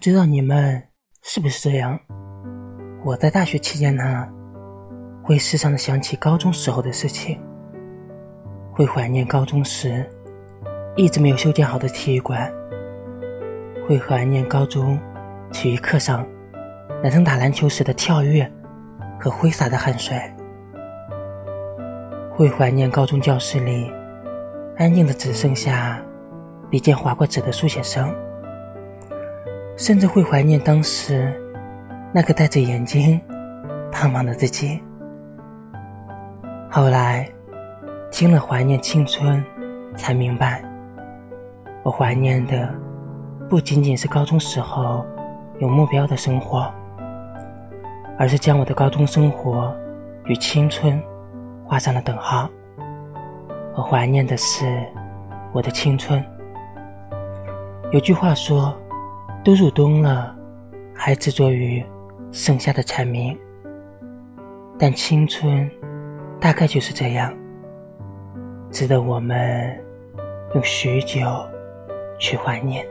[0.00, 0.82] 不知道你们
[1.20, 2.00] 是不是这样？
[3.04, 4.26] 我在大学期间呢，
[5.22, 7.38] 会时常的想起高中时候的事情，
[8.72, 10.08] 会怀念高中时
[10.96, 12.50] 一直没有修建好的体育馆，
[13.86, 14.98] 会怀念高中
[15.52, 16.26] 体育课上
[17.02, 18.50] 男生打篮球时的跳跃
[19.20, 20.18] 和挥洒的汗水，
[22.34, 23.92] 会怀念高中教室里
[24.78, 26.02] 安静的只剩下
[26.70, 28.10] 笔尖划过纸的书写声。
[29.80, 31.32] 甚至会怀念当时
[32.12, 33.18] 那个戴着眼镜、
[33.90, 34.78] 胖胖的自己。
[36.70, 37.26] 后来
[38.10, 39.42] 听了《怀念青春》，
[39.96, 40.62] 才明白，
[41.82, 42.68] 我怀念的
[43.48, 45.02] 不仅仅是高中时候
[45.60, 46.70] 有目标的生活，
[48.18, 49.74] 而是将我的高中生活
[50.26, 51.02] 与青春
[51.64, 52.50] 画上了等号。
[53.74, 54.86] 我怀念的是
[55.54, 56.22] 我的青春。
[57.92, 58.76] 有句话说。
[59.42, 60.36] 都入冬了，
[60.94, 61.84] 还执着于
[62.30, 63.38] 盛夏的蝉鸣。
[64.78, 65.70] 但青春，
[66.40, 67.34] 大概就是这样，
[68.70, 69.78] 值得我们
[70.54, 71.20] 用许久
[72.18, 72.86] 去怀念。